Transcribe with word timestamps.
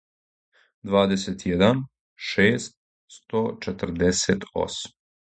двадесетједан 0.87 1.83
шест 2.29 2.73
сточетрдесетосам 3.17 4.81